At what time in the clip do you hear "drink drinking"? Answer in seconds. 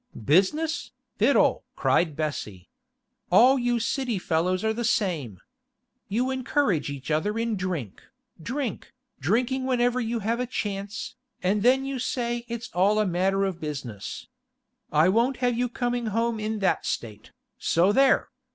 8.41-9.67